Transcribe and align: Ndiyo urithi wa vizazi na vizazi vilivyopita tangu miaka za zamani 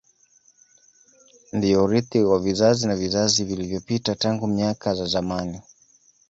Ndiyo 1.55 1.77
urithi 1.85 2.19
wa 2.29 2.39
vizazi 2.39 2.83
na 2.87 2.95
vizazi 2.95 3.43
vilivyopita 3.43 4.15
tangu 4.15 4.47
miaka 4.47 4.95
za 4.95 5.05
zamani 5.05 5.61